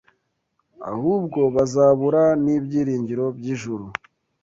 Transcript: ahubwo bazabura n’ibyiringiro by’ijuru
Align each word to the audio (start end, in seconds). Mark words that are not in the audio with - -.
ahubwo 0.91 1.39
bazabura 1.55 2.23
n’ibyiringiro 2.43 3.25
by’ijuru 3.37 3.85